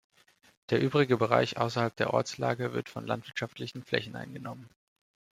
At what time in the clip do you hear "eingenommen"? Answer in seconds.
4.15-4.67